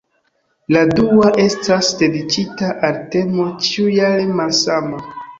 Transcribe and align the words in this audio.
La 0.75 0.79
dua 0.99 1.27
estas 1.43 1.89
dediĉita 1.99 2.69
al 2.87 2.97
temo 3.15 3.45
ĉiujare 3.67 4.25
malsama. 4.41 5.03